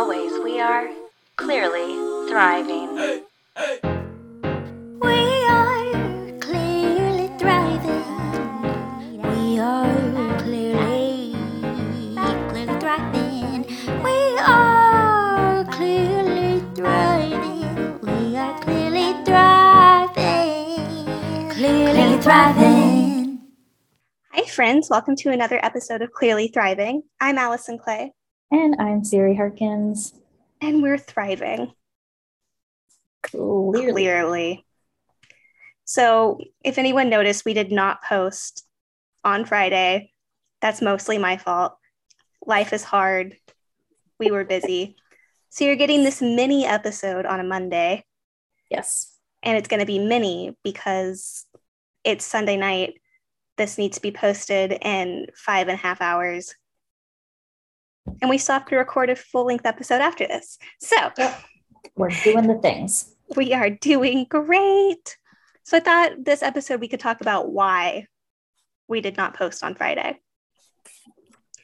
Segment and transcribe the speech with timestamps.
[0.00, 0.88] always, we are
[1.36, 1.92] clearly
[2.26, 2.96] thriving.
[4.98, 8.06] We are clearly thriving.
[9.20, 11.34] We are clearly,
[12.48, 13.66] clearly thriving.
[14.02, 18.00] We are clearly thriving.
[18.00, 20.80] We are clearly thriving.
[21.50, 23.38] Clearly thriving.
[24.32, 24.88] Hi, friends.
[24.88, 27.02] Welcome to another episode of Clearly Thriving.
[27.20, 28.14] I'm Allison Clay,
[28.50, 30.12] And I'm Siri Harkins.
[30.60, 31.72] and we're thriving
[33.22, 33.92] Clearly.
[33.92, 34.66] clearly.
[35.84, 38.66] So, if anyone noticed, we did not post
[39.24, 40.12] on Friday.
[40.60, 41.76] That's mostly my fault.
[42.46, 43.36] Life is hard.
[44.18, 44.96] We were busy.
[45.48, 48.04] So, you're getting this mini episode on a Monday,
[48.70, 49.16] Yes.
[49.42, 51.46] and it's going to be mini because
[52.04, 52.94] it's Sunday night.
[53.56, 56.54] This needs to be posted in five and a half hours.
[58.20, 60.58] And we still have to record a full length episode after this.
[60.78, 60.96] So
[61.96, 63.14] We're doing the things.
[63.36, 65.16] we are doing great.
[65.64, 68.06] So I thought this episode we could talk about why
[68.88, 70.18] we did not post on Friday.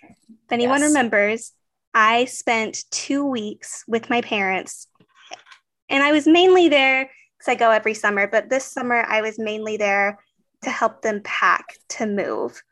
[0.03, 0.89] If anyone Yes.
[0.91, 1.53] remembers,
[1.93, 4.87] I spent two weeks with my parents,
[5.89, 9.39] and I was mainly there because I go every summer, but this summer I was
[9.39, 10.19] mainly there
[10.63, 12.63] to help them pack to move.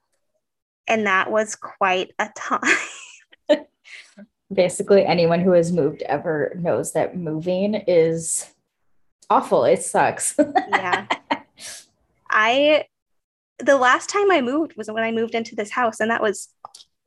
[0.86, 2.60] And that was quite a time.
[4.52, 8.52] Basically, anyone who has moved ever knows that moving is
[9.30, 9.64] awful.
[9.64, 10.34] It sucks.
[10.68, 11.06] yeah.
[12.30, 12.84] I
[13.58, 16.48] the last time I moved was when I moved into this house, and that was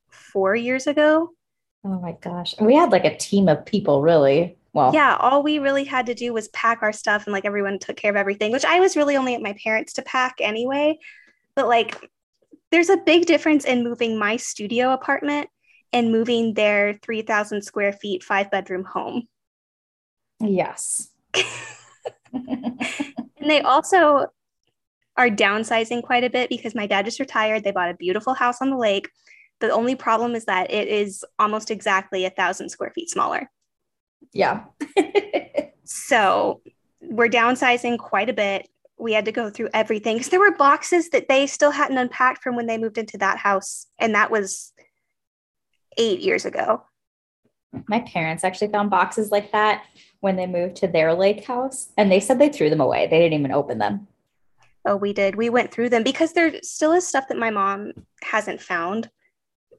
[0.09, 1.31] four years ago.
[1.83, 2.55] oh my gosh.
[2.59, 4.57] We had like a team of people, really.
[4.73, 7.79] Well, Yeah, all we really had to do was pack our stuff, and like everyone
[7.79, 10.99] took care of everything, which I was really only at my parents to pack anyway.
[11.55, 12.09] But like,
[12.71, 15.49] there's a big difference in moving my studio apartment
[15.93, 19.27] and moving their 3,000 square feet, five bedroom home.
[20.39, 21.09] yes.
[23.47, 24.25] And they also
[25.15, 27.63] are downsizing quite a bit because my dad just retired.
[27.63, 29.09] They bought a beautiful house on the lake.
[29.61, 33.49] The only problem is that it is almost exactly a thousand square feet smaller.
[34.33, 34.65] yeah.
[35.85, 36.61] So
[36.99, 38.67] we're downsizing quite a bit.
[38.99, 42.43] We had to go through everything because there were boxes that they still hadn't unpacked
[42.43, 43.87] from when they moved into that house.
[43.97, 44.73] And that was
[45.97, 46.83] eight years ago.
[47.87, 49.83] my parents actually found boxes like that
[50.21, 53.07] when they moved to their lake house, and they said they threw them away.
[53.07, 54.07] They didn't even open them.
[54.85, 55.35] Oh, we did.
[55.35, 57.91] We went through them because there still is stuff that my mom
[58.23, 59.09] hasn't found.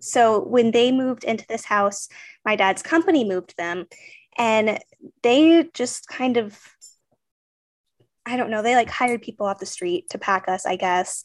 [0.00, 2.08] So when they moved into this house,
[2.44, 3.86] my dad's company moved them
[4.36, 4.78] and
[5.22, 6.60] they just kind of
[8.26, 11.24] I don't know, they like hired people off the street to pack us, I guess.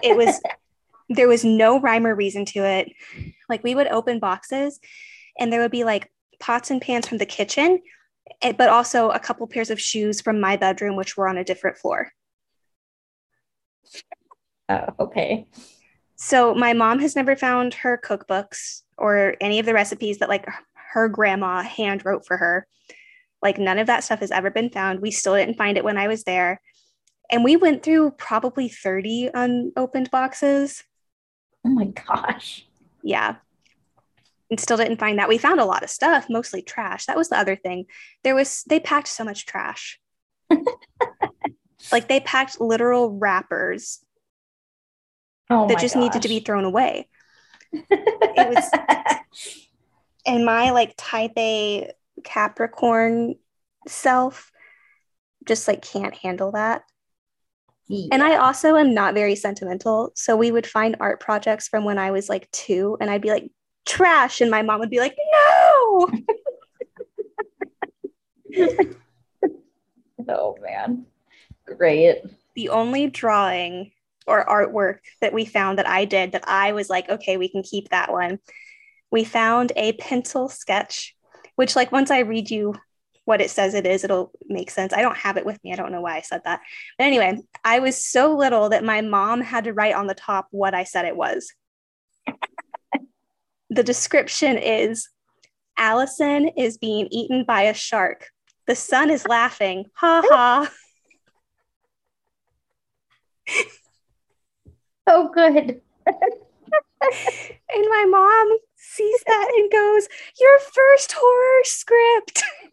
[0.00, 0.40] It was
[1.08, 2.92] there was no rhyme or reason to it.
[3.48, 4.80] Like we would open boxes
[5.38, 7.80] and there would be like pots and pans from the kitchen,
[8.42, 11.44] eh, but also a couple pairs of shoes from my bedroom which were on a
[11.44, 12.10] different floor.
[14.68, 15.46] Oh, okay.
[16.16, 20.46] So my mom has never found her cookbooks or any of the recipes that like
[20.92, 22.66] her grandma hand wrote for her.
[23.42, 25.00] Like none of that stuff has ever been found.
[25.00, 26.60] We still didn't find it when I was there.
[27.30, 30.82] And we went through probably 30 unopened boxes.
[31.66, 32.64] Oh my gosh.
[33.02, 33.36] Yeah.
[34.50, 35.28] And still didn't find that.
[35.28, 37.06] We found a lot of stuff, mostly trash.
[37.06, 37.86] That was the other thing.
[38.22, 39.98] There was they packed so much trash.
[41.92, 43.98] like they packed literal wrappers
[45.50, 47.08] Oh that just needed to be thrown away.
[48.38, 48.70] It was
[50.26, 51.90] and my like type A
[52.22, 53.36] Capricorn
[53.88, 54.52] self
[55.46, 56.82] just like can't handle that.
[57.88, 60.10] And I also am not very sentimental.
[60.14, 63.30] So we would find art projects from when I was like two and I'd be
[63.30, 63.50] like,
[63.84, 64.40] trash.
[64.40, 66.08] And my mom would be like, no.
[70.28, 71.06] oh man.
[71.76, 72.22] Great.
[72.54, 73.92] the only drawing
[74.26, 77.62] or artwork that we found that I did that I was like, okay, we can
[77.62, 78.40] keep that one.
[79.10, 81.14] We found a pencil sketch,
[81.54, 82.74] which, like, once I read you
[83.26, 84.92] what it says it is, it'll make sense.
[84.94, 85.72] I don't have it with me.
[85.72, 86.60] I don't know why I said that.
[86.96, 90.46] But anyway, I was so little that my mom had to write on the top
[90.52, 91.52] what I said it was.
[93.68, 95.08] the description is
[95.76, 98.28] Allison is being eaten by a shark.
[98.66, 99.86] The sun is laughing.
[99.96, 100.72] Ha ha.
[105.08, 105.80] Oh, good.
[107.00, 110.08] And my mom sees that and goes,
[110.40, 112.42] Your first horror script.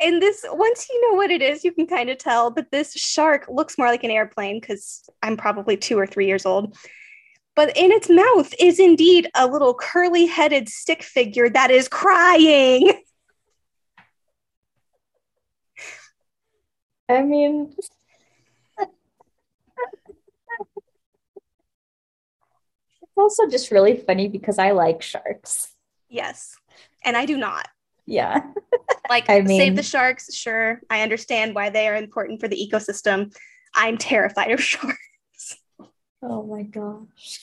[0.00, 2.92] and this once you know what it is you can kind of tell but this
[2.94, 6.76] shark looks more like an airplane because i'm probably two or three years old.
[7.56, 12.92] But in its mouth is indeed a little curly headed stick figure that is crying.
[17.08, 17.74] I mean,
[23.02, 25.74] it's also just really funny because I like sharks.
[26.08, 26.56] yes
[27.04, 27.68] and i do not
[28.10, 28.40] Yeah.
[29.08, 30.80] like I save the sharks sure.
[30.90, 33.32] I understand why they are important for the ecosystem.
[33.72, 35.56] I'm terrified of sharks.
[36.22, 37.40] Oh my gosh.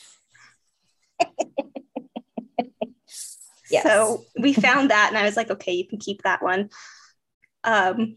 [3.70, 3.84] Yes.
[3.84, 6.70] so we found that and i was like okay you can keep that one.
[7.66, 8.16] Um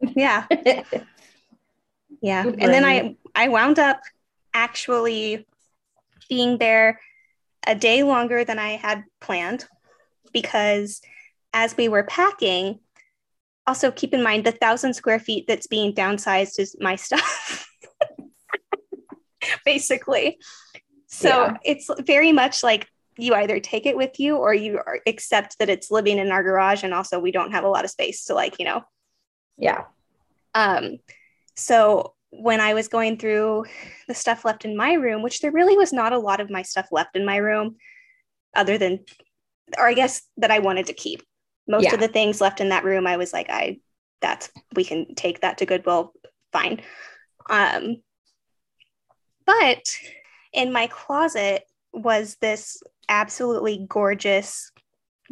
[0.00, 0.46] yeah.
[2.22, 2.46] Yeah.
[2.46, 4.00] And then i i wound up
[4.54, 5.48] actually
[6.28, 7.00] being there
[7.66, 9.66] a day longer than i had planned
[10.32, 11.00] because
[11.54, 12.78] as we were packing
[13.66, 17.66] also keep in mind the thousand square feet that's being downsized is my stuff
[19.64, 20.38] basically
[21.06, 21.56] so Yeah.
[21.64, 22.86] it's very much like
[23.16, 26.42] you either take it with you or you are, accept that it's living in our
[26.42, 28.82] garage and also we don't have a lot of space to like you know
[29.56, 29.84] yeah.
[30.54, 30.98] um,
[31.56, 33.66] so when I was going through
[34.08, 36.62] the stuff left in my room, which there really was not a lot of my
[36.62, 37.76] stuff left in my room,
[38.56, 39.04] other than,
[39.78, 41.22] or I guess that I wanted to keep.
[41.66, 41.94] Most Yeah.
[41.94, 43.78] of the things left in that room, I was like, I,
[44.20, 46.12] that's, we can take that to Goodwill,
[46.52, 46.82] fine.
[47.48, 47.96] Um,
[49.46, 49.82] but
[50.52, 54.72] in my closet was this absolutely gorgeous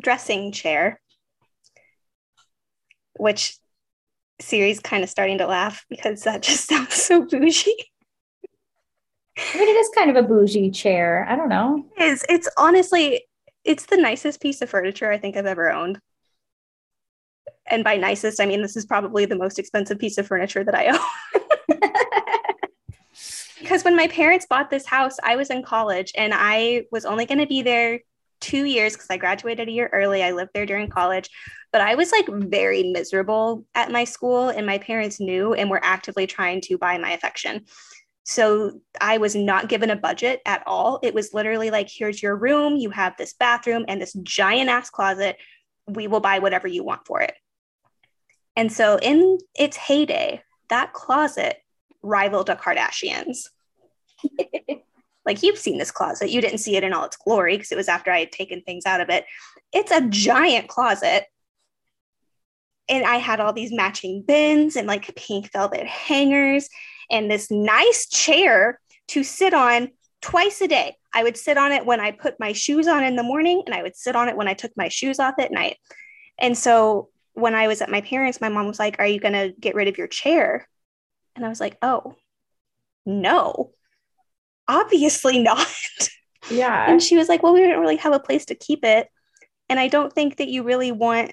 [0.01, 1.01] dressing chair,
[3.19, 3.57] which
[4.41, 7.77] Siri's kind of starting to laugh because that just sounds so bougie.
[9.39, 11.27] I mean, it is kind of a bougie chair.
[11.29, 11.87] I don't know.
[11.97, 13.25] It's it's honestly
[13.65, 15.99] it's the nicest piece of furniture I think I've ever owned.
[17.73, 20.75] And by nicest, I mean this is probably the most expensive piece of furniture that
[20.75, 21.81] I own.
[23.61, 27.27] because when my parents bought this house, I was in college and I was only
[27.27, 28.01] going to be there
[28.43, 30.23] two years because I graduated a year early.
[30.23, 31.31] I lived there during college,
[31.73, 35.83] but I was like very miserable at my school, and my parents knew and were
[35.83, 37.65] actively trying to buy my affection.
[38.25, 41.01] So I was not given a budget at all.
[41.03, 44.91] It was literally like, here's your room, you have this bathroom and this giant ass
[44.91, 45.37] closet.
[45.89, 47.35] We will buy whatever you want for it.
[48.57, 51.63] And so in its heyday, that closet
[52.03, 53.51] rivaled a Kardashian's.
[55.25, 56.31] like you've seen this closet.
[56.31, 58.63] You didn't see it in all its glory because it was after I had taken
[58.63, 59.25] things out of it.
[59.73, 61.25] It's a giant closet.
[62.89, 66.69] And I had all these matching bins and like pink velvet hangers
[67.11, 69.91] and this nice chair to sit on
[70.21, 70.97] twice a day.
[71.15, 73.75] I would sit on it when I put my shoes on in the morning and
[73.75, 75.77] I would sit on it when I took my shoes off at night.
[76.39, 79.35] And so when I was at my parents, my mom was like, Are you going
[79.35, 80.69] to get rid of your chair?
[81.35, 82.17] And I was like, Oh,
[83.07, 83.73] no,
[84.69, 85.67] obviously not.
[86.51, 86.91] Yeah.
[86.91, 89.09] And she was like, Well, we don't really have a place to keep it.
[89.69, 91.33] And I don't think that you really want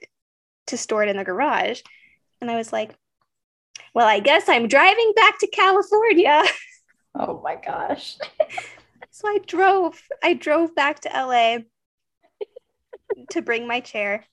[0.67, 1.81] to store it in the garage.
[2.41, 2.95] And I was like,
[3.93, 6.43] Well, I guess I'm driving back to California.
[7.15, 8.17] Oh my gosh.
[9.11, 11.57] So I drove, I drove back to LA
[13.31, 14.25] to bring my chair.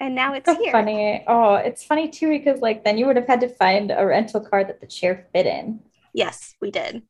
[0.00, 0.72] And now it's So here.
[0.72, 1.24] funny.
[1.26, 4.40] Oh, it's funny too because like then you would have had to find a rental
[4.40, 5.80] car that the chair fit in.
[6.12, 7.02] Yes, we did.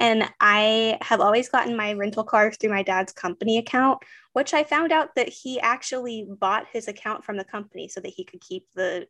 [0.00, 3.98] And I have always gotten my rental cars through my dad's company account,
[4.32, 8.12] which I found out that he actually bought his account from the company so that
[8.12, 9.06] he could keep the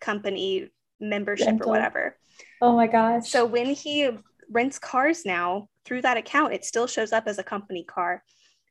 [0.00, 0.68] company
[1.00, 1.68] membership Rental.
[1.68, 2.16] or whatever.
[2.60, 3.28] Oh my gosh.
[3.30, 4.10] So when he
[4.50, 8.24] rents cars now through that account, it still shows up as a company car,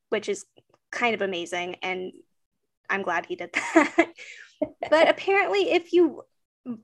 [0.09, 0.45] which is
[0.91, 1.75] kind of amazing.
[1.81, 2.11] And
[2.89, 4.09] I'm glad he did that.
[4.89, 6.23] but apparently, if you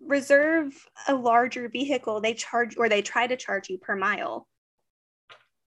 [0.01, 0.73] reserve
[1.07, 4.47] a larger vehicle, they charge or they try to charge you per mile.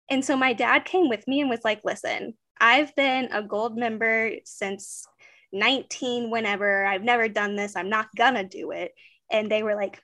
[0.09, 3.77] And so my dad came with me and was like, listen, I've been a gold
[3.77, 5.07] member since
[5.53, 6.85] 19, whenever.
[6.85, 7.77] I've never done this.
[7.77, 8.93] I'm not gonna do it.
[9.31, 10.01] And they were like,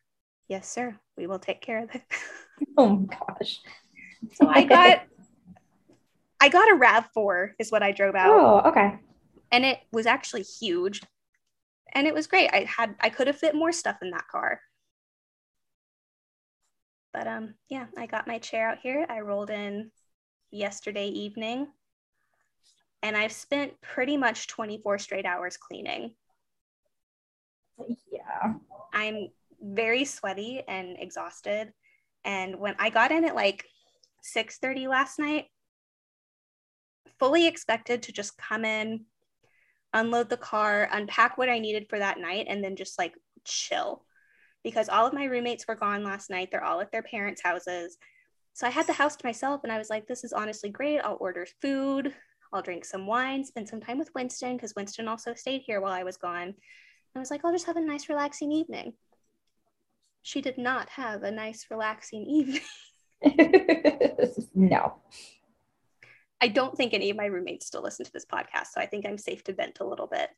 [0.49, 2.03] yes, sir, we will take care of it.
[2.77, 3.61] oh my gosh.
[4.35, 5.03] so I got
[6.41, 8.33] I got a RAV4 is what I drove out.
[8.33, 8.99] Oh, okay.
[9.53, 11.03] And it was actually huge.
[11.95, 12.51] And it was great.
[12.53, 14.61] I had I could have fit more stuff in that car.
[17.13, 19.07] But um yeah, I got my chair out here.
[19.09, 19.91] I rolled in
[20.51, 21.69] yesterday evening.
[23.03, 26.15] And I've spent pretty much 24 straight hours cleaning.
[28.11, 28.55] Yeah.
[28.93, 29.29] I'm
[29.61, 31.73] very sweaty and exhausted.
[32.25, 33.65] And when I got in at like
[34.23, 35.47] 6:30 last night,
[37.19, 39.05] fully expected to just come in,
[39.93, 44.05] unload the car, unpack what I needed for that night, and then just like chill.
[44.63, 46.51] Because all of my roommates were gone last night.
[46.51, 47.99] They're all at their parents' houses.
[48.55, 51.01] So I had the house to myself and I was like, this is honestly great.
[51.01, 52.15] I'll order food,
[52.53, 55.93] I'll drink some wine, spend some time with Winston because Winston also stayed here while
[55.93, 56.55] I was gone.
[57.15, 58.95] I was like, I'll just have a nice, relaxing evening.
[60.23, 62.61] She did not have a nice, relaxing evening.
[64.55, 64.95] no.
[66.43, 69.07] I don't think any of my roommates still listen to this podcast, so I think
[69.07, 70.29] I'm safe to vent a little bit.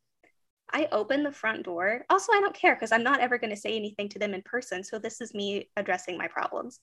[0.70, 2.04] I open the front door.
[2.11, 4.42] Also, I don't care because I'm not ever going to say anything to them in
[4.42, 4.84] person.
[4.84, 6.80] So this is me addressing my problems.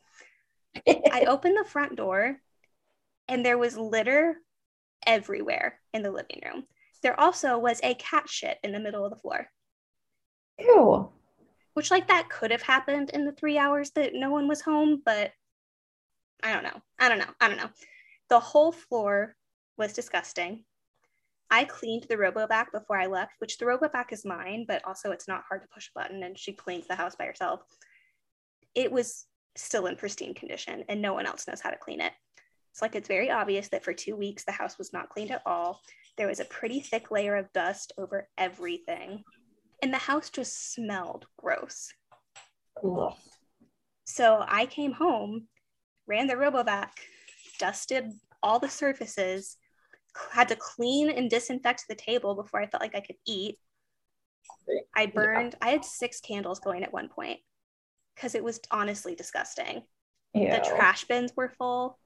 [0.88, 2.38] I open the front door
[3.28, 4.38] and there was litter
[5.06, 6.64] everywhere in the living room.
[7.04, 9.48] There also was a cat shit in the middle of the floor,
[10.60, 11.10] Ew.
[11.74, 15.02] which, like, that could have happened in the three hours that no one was home,
[15.06, 15.32] but
[16.42, 16.82] I don't know.
[17.00, 17.34] I don't know.
[17.40, 17.70] I don't know.
[18.32, 19.36] The whole floor
[19.78, 20.64] was disgusting.
[21.50, 25.28] I cleaned the RoboVac before I left, which the RoboVac is mine, but also it's
[25.28, 27.60] not hard to push a button and she cleans the house by herself.
[28.74, 29.26] It was
[29.58, 32.14] still in pristine condition and no one else knows how to clean it.
[32.72, 35.42] It's like it's very obvious that for two weeks the house was not cleaned at
[35.46, 35.82] all.
[36.16, 39.26] There was a pretty thick layer of dust over everything.
[39.84, 41.92] And the house just smelled gross.
[42.82, 43.14] Ugh.
[44.06, 45.50] So I came home,
[46.08, 46.92] ran the RoboVac,
[47.62, 49.58] dusted all the surfaces,
[50.32, 53.60] had to clean and disinfect the table before I felt like I could eat.
[54.98, 57.40] I burned, I had six candles going at one point
[58.16, 59.84] because it was honestly disgusting.
[60.34, 60.50] Ew.
[60.50, 62.00] The trash bins were full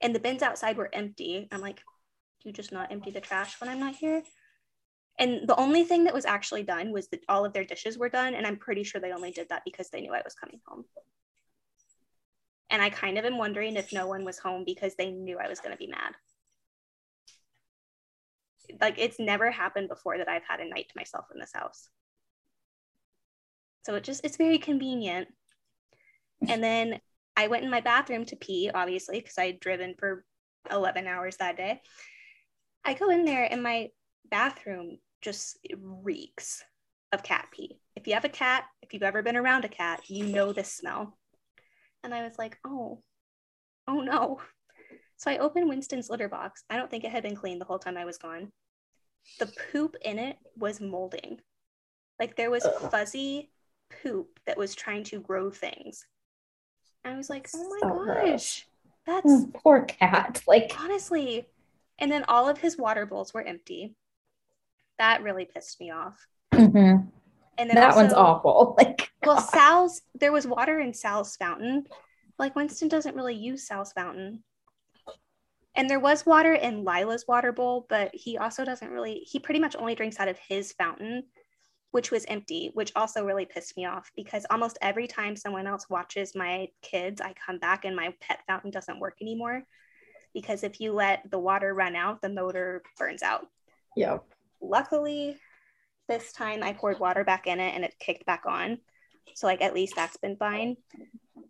[0.00, 1.48] and the bins outside were empty.
[1.52, 4.22] I'm like, do you just not empty the trash when I'm not here?
[5.18, 8.08] And the only thing that was actually done was that all of their dishes were
[8.08, 8.34] done.
[8.34, 10.84] And I'm pretty sure they only did that because they knew I was coming home.
[12.72, 15.48] And I kind of am wondering if no one was home because they knew I
[15.48, 16.14] was going to be mad.
[18.80, 21.90] Like it's never happened before that I've had a night to myself in this house.
[23.84, 25.28] So it just, it's very convenient.
[26.48, 26.98] And then
[27.36, 30.24] I went in my bathroom to pee, obviously, because I had driven for
[30.70, 31.82] 11 hours that day.
[32.84, 33.90] I go in there and my
[34.30, 36.64] bathroom just reeks
[37.12, 37.78] of cat pee.
[37.96, 40.72] If you have a cat, if you've ever been around a cat, you know this
[40.72, 41.18] smell.
[42.04, 43.00] And I was like, oh,
[43.88, 44.40] oh no.
[45.16, 46.64] So I opened Winston's litter box.
[46.68, 48.50] I don't think it had been cleaned the whole time I was gone.
[49.38, 51.40] The poop in it was molding.
[52.18, 53.50] Like there was fuzzy
[54.02, 56.06] poop that was trying to grow things.
[57.04, 58.64] I was like, oh my So gosh, gross.
[59.06, 60.42] that's Mm, Poor cat.
[60.46, 61.46] Like, honestly.
[61.98, 63.94] And then all of his water bowls were empty.
[64.98, 66.26] That really pissed me off.
[66.52, 67.08] mhm.
[67.58, 68.76] And then that one's awful.
[68.78, 69.50] Oh like, Well, God.
[69.50, 71.86] Sal's there was water in Sal's fountain.
[72.38, 74.42] Like Winston doesn't really use Sal's fountain.
[75.74, 79.60] And there was water in Lila's water bowl, but he also doesn't really he pretty
[79.60, 81.24] much only drinks out of his fountain,
[81.92, 85.88] which was empty, which also really pissed me off because almost every time someone else
[85.88, 89.62] watches my kids, I come back and my pet fountain doesn't work anymore.
[90.34, 93.46] Because if you let the water run out, the motor burns out
[93.96, 94.18] yeah.
[94.60, 95.36] luckily
[96.12, 98.78] this time i poured water back in it and it kicked back on
[99.34, 100.76] so like at least that's been fine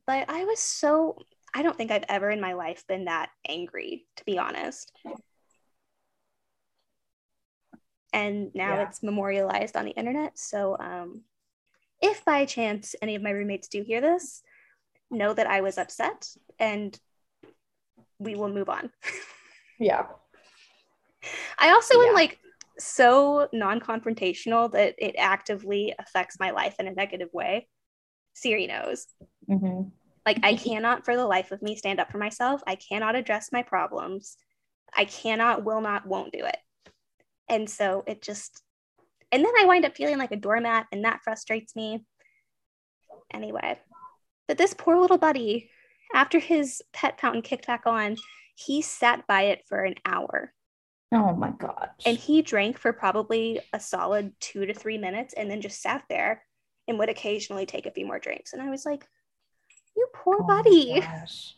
[0.06, 1.16] but i was so
[1.52, 4.92] i don't think i've ever in my life been that angry to be honest
[8.12, 8.82] and now Yeah.
[8.82, 11.22] it's memorialized on the internet so um
[12.00, 14.42] if by chance any of my roommates do hear this
[15.10, 16.28] know that i was upset
[16.60, 16.98] and
[18.20, 18.90] we will move on
[19.80, 20.06] Yeah.
[21.58, 22.08] I also Yeah.
[22.08, 22.38] am like
[22.82, 27.68] so non-confrontational that it actively affects my life in a negative way.
[28.34, 29.06] Siri knows.
[29.46, 29.82] hmm
[30.26, 32.62] Like I cannot for the life of me stand up for myself.
[32.66, 34.36] I cannot address my problems.
[34.96, 36.58] I cannot, will not, won't do it.
[37.48, 38.62] And so it just
[39.30, 42.04] and then I wind up feeling like a doormat and that frustrates me.
[43.32, 43.78] Anyway,
[44.46, 45.70] but this poor little buddy,
[46.14, 48.16] after his pet fountain kicked back on,
[48.54, 50.52] he sat by it for an hour.
[51.12, 51.90] Oh my gosh.
[52.06, 56.04] And he drank for probably a solid two to three minutes and then just sat
[56.08, 56.44] there
[56.88, 58.52] and would occasionally take a few more drinks.
[58.52, 59.06] And I was like,
[59.96, 61.00] you poor Oh buddy.
[61.00, 61.54] gosh.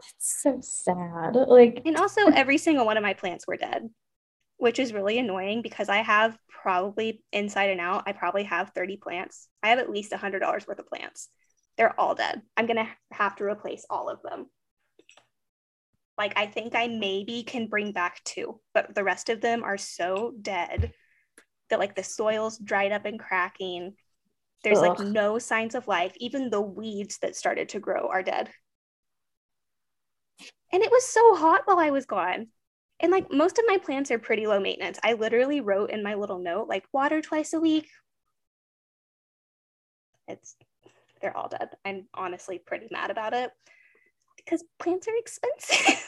[0.00, 1.34] That's so sad.
[1.34, 3.88] Like, And also, every single one of my plants were dead,
[4.58, 8.96] which is really annoying because I have probably inside and out, I probably have 30
[8.96, 9.48] plants.
[9.62, 11.28] I have at least a $100 worth of plants.
[11.76, 12.42] They're all dead.
[12.56, 14.46] I'm going to have to replace all of them.
[16.18, 19.78] Like, I think I maybe can bring back two, but the rest of them are
[19.78, 20.92] so dead
[21.70, 23.94] that, like, the soil's dried up and cracking.
[24.64, 26.12] There's like no signs of life.
[26.16, 28.50] Even the weeds that started to grow are dead.
[30.72, 32.48] And it was so hot while I was gone.
[33.00, 34.98] And like most of my plants are pretty low maintenance.
[35.04, 37.88] I literally wrote in my little note, like water twice a week.
[40.26, 40.56] It's
[41.22, 41.70] they're all dead.
[41.84, 43.50] I'm honestly pretty mad about it
[44.48, 46.04] because plants are expensive.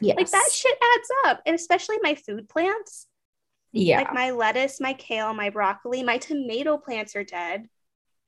[0.00, 0.16] Yes.
[0.16, 1.42] like that shit adds up.
[1.46, 3.06] And especially my food plants.
[3.72, 3.98] Yeah.
[3.98, 7.68] Like my lettuce, my kale, my broccoli, my tomato plants are dead,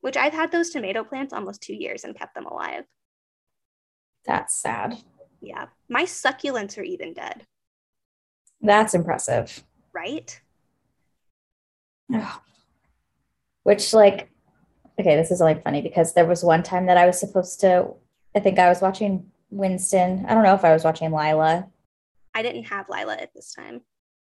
[0.00, 2.84] which I've had those tomato plants almost two years and kept them alive.
[4.26, 4.98] That's sad.
[5.40, 5.66] Yeah.
[5.88, 7.46] My succulents are even dead,
[8.60, 9.62] That's impressive.
[9.92, 10.40] right?
[12.12, 12.40] Ugh.
[13.62, 14.30] Which, like,
[14.98, 17.94] okay, this is like funny because there was one time that I was supposed to,
[18.36, 20.26] I think I was watching Winston.
[20.28, 21.66] I don't know if I was watching Lila.
[22.34, 23.80] I didn't have Lila at this time.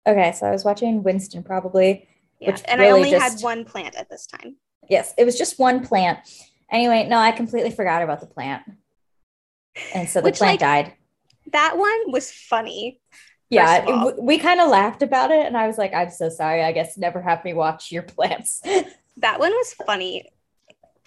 [0.06, 2.08] Okay, so I was watching Winston probably.
[2.40, 2.56] Yeah.
[2.66, 4.56] And I only just- had one plant at this time.
[4.88, 6.20] Yes, it was just one plant.
[6.70, 8.62] Anyway, no, I completely forgot about the plant.
[9.94, 10.94] And so the Which, plant like, died.
[11.52, 13.02] That one was funny.
[13.50, 15.44] Yeah, it- we kind of laughed about it.
[15.46, 16.62] And I was like, I'm so sorry.
[16.62, 18.62] I guess never have me watch your plants.
[19.20, 20.30] That one was funny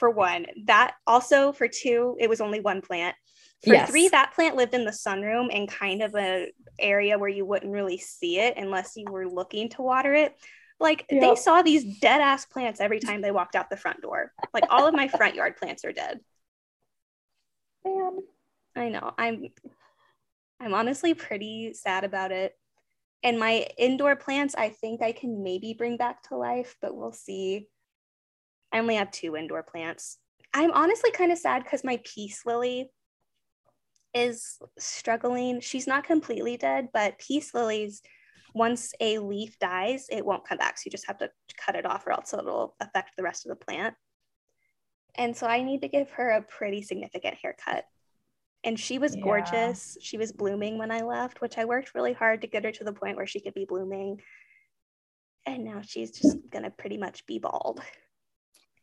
[0.01, 0.47] for one.
[0.65, 3.15] That also for two, it was only one plant.
[3.63, 3.87] For Yes.
[3.87, 7.71] three, that plant lived in the sunroom in kind of a area where you wouldn't
[7.71, 10.33] really see it unless you were looking to water it.
[10.79, 14.33] Like they saw these dead ass plants every time they walked out the front door.
[14.55, 16.19] Like all of my front yard plants are dead.
[17.85, 18.17] Man.
[18.75, 19.13] I know.
[19.19, 19.49] I'm
[20.59, 22.57] I'm honestly pretty sad about it.
[23.21, 27.11] And my indoor plants, I think I can maybe bring back to life, but we'll
[27.11, 27.67] see.
[28.71, 30.17] I only have two indoor plants.
[30.53, 32.91] I'm honestly kind of sad because my peace lily
[34.13, 35.61] is struggling.
[35.61, 38.01] She's not completely dead, but peace lilies,
[38.53, 40.77] once a leaf dies, it won't come back.
[40.77, 43.49] So you just have to cut it off, or else it'll affect the rest of
[43.49, 43.95] the plant.
[45.15, 47.85] And so I need to give her a pretty significant haircut.
[48.63, 49.21] And she was Yeah.
[49.23, 49.97] gorgeous.
[50.01, 52.83] She was blooming when I left, which I worked really hard to get her to
[52.83, 54.21] the point where she could be blooming.
[55.45, 57.81] And now she's just going to pretty much be bald.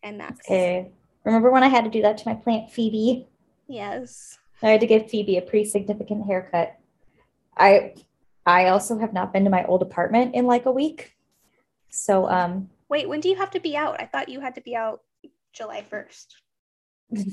[0.02, 0.90] And that's, Okay.
[1.24, 3.26] Remember when I had to do that to my plant, Phoebe?
[3.68, 4.38] yes.
[4.62, 6.76] I had to give Phoebe a pretty significant haircut.
[7.56, 7.94] I
[8.46, 11.16] I also have not been to my old apartment in like a week.
[11.90, 14.00] So um Wait, when do you have to be out?
[14.00, 15.02] I thought you had to be out
[15.52, 16.26] July 1st.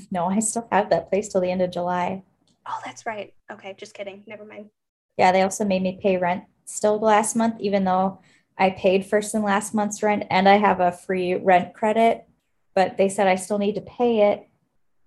[0.10, 2.22] no, I still have that place till the end of July.
[2.68, 3.32] Oh, that's right.
[3.50, 4.22] Okay, just kidding.
[4.26, 4.70] Never mind.
[5.16, 8.20] Yeah, they also made me pay rent still last month, even though
[8.58, 12.26] I paid first and last month's rent and I have a free rent credit.
[12.76, 14.48] But they said I still need to pay it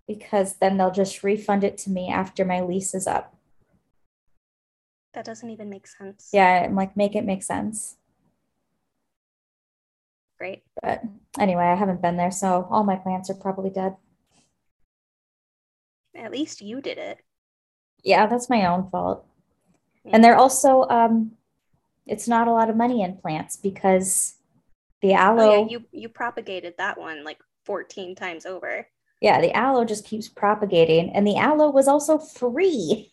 [0.07, 3.37] because then they'll just refund it to me after my lease is up.
[5.13, 6.29] That doesn't even make sense.
[6.33, 7.95] Yeah, I'm like, make it make sense.
[10.39, 10.63] Great.
[10.81, 11.03] But
[11.37, 13.95] anyway, I haven't been there, so all my plants are probably dead.
[16.15, 17.19] At least you did it.
[18.03, 19.25] Yeah, that's my own fault.
[20.05, 21.33] And they're also um
[22.07, 24.35] it's not a lot of money in plants because
[25.01, 27.39] the aloe Oh, yeah, you you propagated that one like
[27.73, 28.87] 14 times over.
[29.21, 33.11] yeah, the aloe just keeps propagating and the aloe was also free.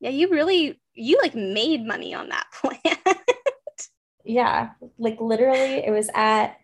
[0.00, 3.88] Yeah, you really you like made money on that plant.
[4.22, 6.58] Yeah, like literally it was at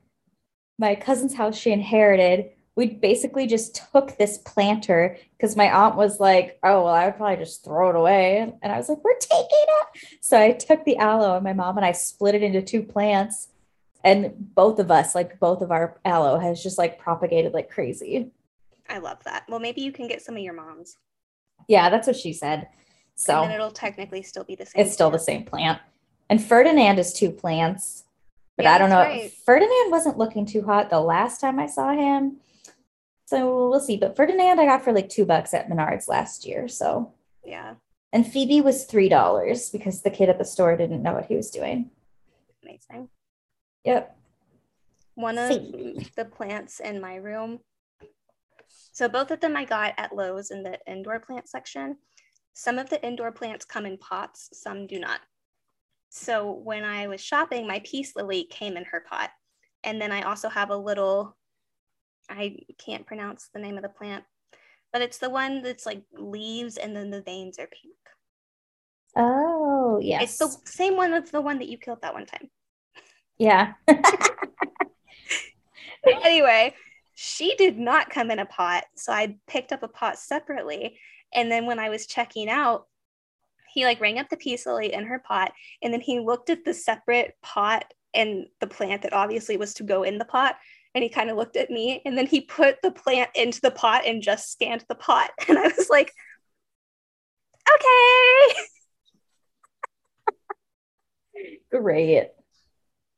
[0.78, 2.50] my cousin's house she inherited.
[2.76, 7.16] We basically just took this planter because my aunt was like, "Oh, well, I would
[7.16, 9.86] probably just throw it away." And I was like, "We're taking it."
[10.20, 13.48] So I took the aloe and my mom and I split it into two plants.
[14.04, 18.30] And both of us, like both of our aloe has just like propagated like crazy.
[18.88, 19.44] I love that.
[19.48, 20.96] Well, maybe you can get some of your mom's.
[21.68, 22.60] Yeah, that's what she said.
[22.60, 22.68] and
[23.16, 24.84] So then it'll technically still be the same.
[24.84, 25.80] it's still the same plant.
[26.30, 28.04] And Ferdinand is two plants.
[28.56, 28.98] But Yeah, I don't know.
[29.00, 29.32] right.
[29.44, 32.36] Ferdinand wasn't looking too hot the last time I saw him.
[33.26, 33.96] So we'll see.
[33.96, 36.68] But Ferdinand I got for like two bucks at Menards last year.
[36.68, 37.12] So
[37.44, 37.74] Yeah,
[38.12, 41.34] and Phoebe was three dollars because the kid at the store didn't know what he
[41.36, 41.90] was doing.
[42.62, 43.08] amazing.
[43.86, 44.16] Yep.
[45.14, 46.10] One of See.
[46.16, 47.60] the plants in my room.
[48.92, 51.96] So both of them I got at Lowe's in the indoor plant section.
[52.52, 55.20] Some of the indoor plants come in pots, some do not.
[56.10, 59.30] So when I was shopping, my peace lily came in her pot.
[59.84, 61.36] And then I also have a little,
[62.28, 64.24] I can't pronounce the name of the plant,
[64.92, 67.94] but it's the one that's like leaves and then the veins are pink.
[69.16, 70.22] Oh yes.
[70.22, 72.50] It's the same one as the one that you killed that one time.
[73.38, 73.74] Yeah.
[76.24, 76.74] anyway,
[77.14, 78.84] she did not come in a pot.
[78.94, 80.98] So I picked up a pot separately.
[81.34, 82.86] And then when I was checking out,
[83.72, 85.52] he like rang up the peace lily in her pot.
[85.82, 89.82] And then he looked at the separate pot and the plant that obviously was to
[89.82, 90.56] go in the pot.
[90.94, 93.70] And he kind of looked at me and then he put the plant into the
[93.70, 95.30] pot and just scanned the pot.
[95.48, 96.12] And I was like,
[97.74, 98.54] okay.
[101.70, 102.28] Great.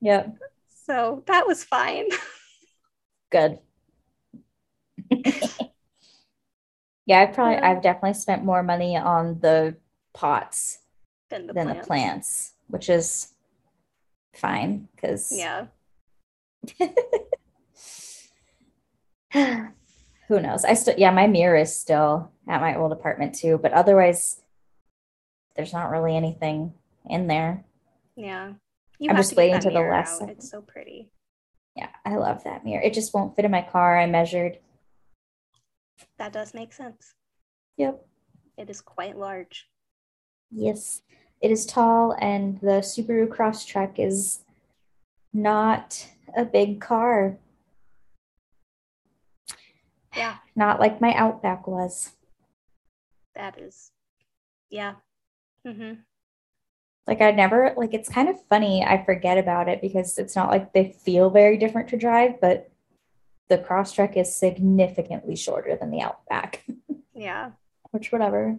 [0.01, 0.39] Yep.
[0.87, 2.07] So that was fine.
[3.31, 3.59] Good.
[7.07, 7.71] yeah, I've probably Yeah.
[7.71, 9.77] I've definitely spent more money on the
[10.15, 10.79] pots
[11.31, 11.81] Then the than plants.
[11.81, 13.33] the plants, which is
[14.35, 15.67] fine because Yeah.
[20.29, 20.65] who knows?
[20.65, 24.41] I still yeah, my mirror is still at my old apartment too, but otherwise
[25.57, 26.73] there's not really anything
[27.09, 27.65] in there.
[28.17, 28.53] Yeah.
[28.99, 30.31] You I'm just waiting to the last out.
[30.31, 31.11] It's so pretty.
[31.77, 32.83] Yeah, I love that mirror.
[32.83, 33.99] It just won't fit in my car.
[33.99, 34.59] I measured.
[36.19, 37.15] That does make sense.
[37.77, 38.05] Yep.
[38.57, 39.69] It is quite large.
[40.51, 41.03] Yes,
[41.41, 44.41] it is tall, and the Subaru Crosstrek is
[45.33, 47.37] not a big car.
[50.17, 52.13] Yeah, Not like my Outback was.
[53.37, 53.93] that is.
[54.71, 54.95] Yeah.
[55.65, 55.93] hmm
[57.09, 58.85] Like I never like it's kind of funny.
[58.85, 62.71] I forget about it because it's not like they feel very different to drive, but
[63.49, 66.67] the cross Crosstrek is significantly shorter than the Outback,
[67.15, 67.53] Yeah.
[67.93, 68.59] which whatever.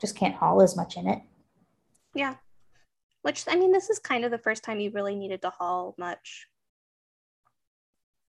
[0.00, 1.20] Just can't haul as much in it.
[2.12, 2.34] Yeah.
[3.22, 5.94] Which, I mean, this is kind of the first time you really needed to haul
[5.96, 6.48] much.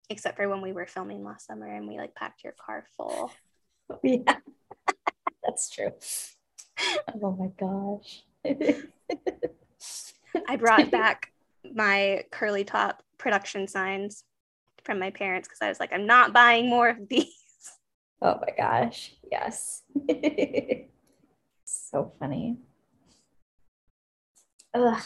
[0.09, 3.31] Except for when we were filming last summer and we like packed your car full.
[4.03, 4.37] Yeah.
[5.43, 5.91] That's true.
[7.23, 8.23] Oh my gosh.
[10.47, 11.31] I brought back
[11.73, 14.23] my curly top production signs
[14.83, 17.33] from my parents because I was like, I'm not buying more of these.
[18.21, 19.13] Oh my gosh.
[19.31, 19.83] Yes.
[21.65, 22.57] so funny.
[24.73, 25.01] Ugh.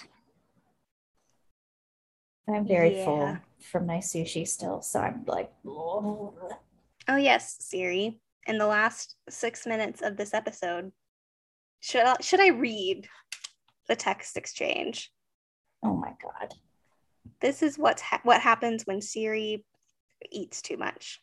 [2.48, 3.06] I'm very Yeah.
[3.06, 6.34] full from my sushi still, so I'm like, oh
[7.08, 8.20] Oh, yes, Siri.
[8.48, 10.92] In the last six minutes of this episode,
[11.84, 13.08] should I, should I read
[13.90, 15.12] the text exchange?
[15.84, 16.54] oh my god.
[17.42, 19.66] This is what's ha- what happens when Siri
[20.32, 21.22] eats too much.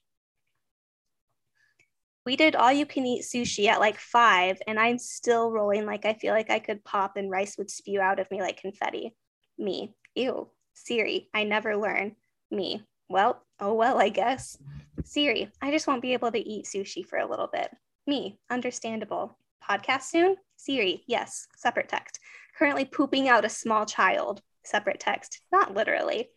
[2.26, 6.04] We did all you can eat sushi at like five, and I'm still rolling like
[6.04, 9.14] I feel like I could pop and rice would spew out of me like confetti.
[9.56, 10.48] Me, ew.
[10.74, 12.16] Siri, I never learn.
[12.50, 14.58] Me, well, oh well, I guess.
[15.04, 17.70] Siri, I just won't be able to eat sushi for a little bit.
[18.06, 19.38] Me, understandable.
[19.66, 20.36] Podcast soon?
[20.60, 22.20] Siri, yes, separate text.
[22.58, 24.42] Currently pooping out a small child.
[24.62, 26.28] Separate text, not literally.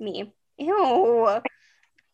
[0.00, 1.40] Me, ew.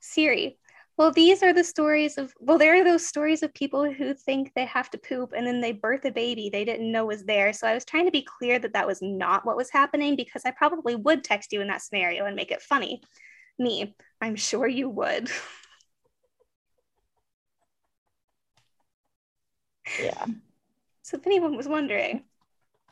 [0.01, 0.59] Siri,
[0.97, 4.53] well, these are the stories of, well, there are those stories of people who think
[4.55, 7.53] they have to poop and then they birth a baby they didn't know was there.
[7.53, 10.43] So I was trying to be clear that that was not what was happening because
[10.45, 13.03] I probably would text you in that scenario and make it funny.
[13.59, 15.31] Me, I'm sure you would.
[19.99, 20.27] Yeah.
[21.05, 22.25] So if anyone was wondering,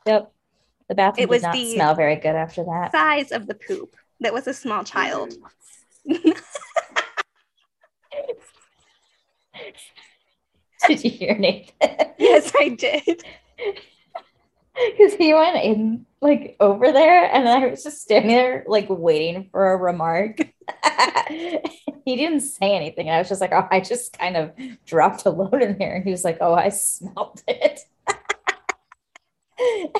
[0.06, 0.30] Yep.
[0.88, 2.92] The bathroom It was did not the- smell very good after that.
[2.92, 5.32] size of the poop that was a small child.
[6.08, 6.38] Mm.
[10.88, 11.72] Did you hear Nathan?
[12.18, 13.24] yes, I did.
[14.74, 19.50] Because he went in like over there, and I was just standing there like waiting
[19.52, 20.38] for a remark.
[22.06, 23.06] he didn't say anything.
[23.06, 24.52] And I was just like, oh, I just kind of
[24.86, 25.94] dropped a load in there.
[25.94, 27.80] And he was like, oh, I smelled it.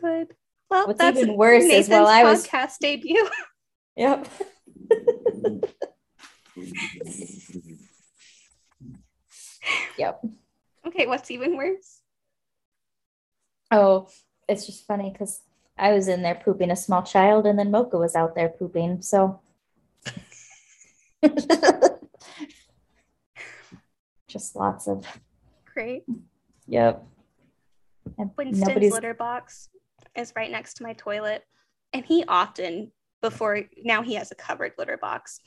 [0.00, 0.34] Good.
[0.68, 3.28] Well, What's that's even worse is Nathan's while I was- podcast debut.
[3.98, 4.28] Yep.
[9.96, 10.22] yep.
[10.86, 12.02] Okay, what's even worse?
[13.70, 14.08] Oh,
[14.46, 15.40] it's just funny because
[15.78, 19.00] I was in there pooping a small child, and then Mocha was out there pooping.
[19.00, 19.40] So,
[24.28, 25.06] just lots of
[25.76, 26.04] Great.
[26.66, 27.04] yep.
[28.16, 29.68] And Winston's nobody's litter box
[30.16, 31.44] is right next to my toilet.
[31.92, 35.38] And he often, before now, he has a covered litter box.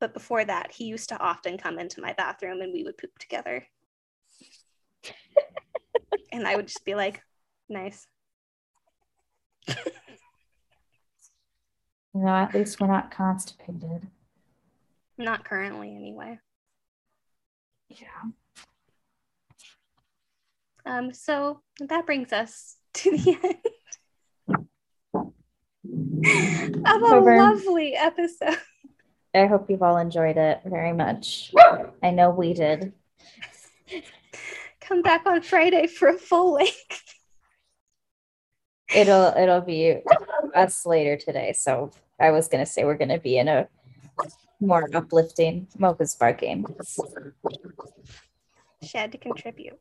[0.00, 3.10] But before that, he used to often come into my bathroom and we would poop
[3.18, 3.66] together.
[6.32, 7.20] and I would just be like,
[7.68, 8.06] nice.
[9.68, 9.74] you
[12.14, 14.08] know, at least we're not constipated.
[15.18, 16.38] Not currently, anyway.
[17.88, 18.30] Yeah.
[20.86, 23.56] Um, so that brings us to the end
[26.86, 27.38] of a Over.
[27.38, 28.58] lovely episode.
[29.34, 31.52] I hope you've all enjoyed it very much.
[32.02, 32.92] I know we did.
[34.80, 37.02] Come back on Friday for a full length.
[38.94, 39.96] It'll it'll be
[40.54, 41.52] us later today.
[41.52, 43.66] So I was gonna say we're gonna be in a
[44.60, 46.64] more uplifting Mocha's bar game.
[48.82, 49.80] She had to contribute.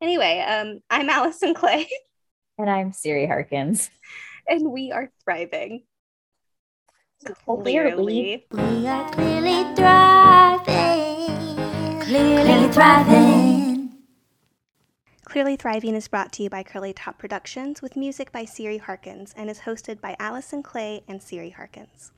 [0.00, 1.88] Anyway, um, I'm Allison Clay,
[2.58, 3.90] And I'm Siri Harkins.
[4.46, 5.84] and we are thriving.
[7.46, 8.46] Clearly.
[8.52, 11.26] We are clearly thriving.
[12.00, 13.90] Clearly thriving.
[15.24, 19.34] Clearly Thriving is brought to you by Curly Top Productions with music by Siri Harkins
[19.36, 22.12] and is hosted by Allison Clay and Siri Harkins.